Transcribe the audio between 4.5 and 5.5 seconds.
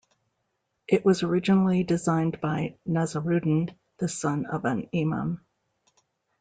an imam.